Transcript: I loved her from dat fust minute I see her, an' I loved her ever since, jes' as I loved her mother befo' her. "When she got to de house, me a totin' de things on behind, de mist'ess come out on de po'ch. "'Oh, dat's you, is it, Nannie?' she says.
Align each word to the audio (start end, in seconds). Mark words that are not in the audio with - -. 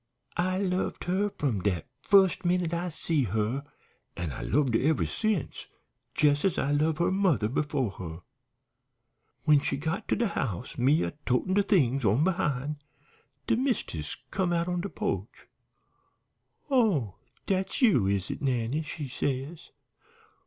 I 0.37 0.57
loved 0.57 1.03
her 1.03 1.29
from 1.37 1.61
dat 1.61 1.85
fust 2.01 2.43
minute 2.43 2.73
I 2.73 2.89
see 2.89 3.25
her, 3.25 3.63
an' 4.17 4.31
I 4.31 4.41
loved 4.41 4.73
her 4.73 4.81
ever 4.81 5.05
since, 5.05 5.67
jes' 6.19 6.43
as 6.43 6.57
I 6.57 6.71
loved 6.71 6.97
her 6.97 7.11
mother 7.11 7.47
befo' 7.47 7.91
her. 7.91 8.21
"When 9.43 9.59
she 9.61 9.77
got 9.77 10.07
to 10.07 10.15
de 10.15 10.25
house, 10.29 10.75
me 10.75 11.03
a 11.03 11.11
totin' 11.27 11.53
de 11.53 11.61
things 11.61 12.03
on 12.03 12.23
behind, 12.23 12.77
de 13.45 13.55
mist'ess 13.55 14.17
come 14.31 14.51
out 14.51 14.67
on 14.67 14.81
de 14.81 14.89
po'ch. 14.89 15.45
"'Oh, 16.71 17.17
dat's 17.45 17.83
you, 17.83 18.07
is 18.07 18.31
it, 18.31 18.41
Nannie?' 18.41 18.81
she 18.81 19.07
says. 19.07 19.69